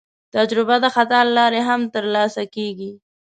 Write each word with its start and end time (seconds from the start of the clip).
تجربه 0.35 0.75
د 0.83 0.85
خطا 0.95 1.19
له 1.27 1.33
لارې 1.37 1.61
هم 1.67 1.81
ترلاسه 1.95 2.43
کېږي. 2.55 2.91